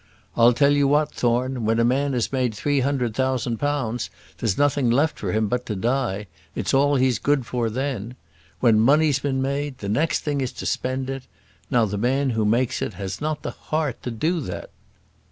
[0.35, 4.57] I'll tell you what, Thorne, when a man has made three hundred thousand pounds, there's
[4.57, 6.25] nothing left for him but to die.
[6.55, 8.15] It's all he's good for then.
[8.61, 11.27] When money's been made, the next thing is to spend it.
[11.69, 14.71] Now the man who makes it has not the heart to do that."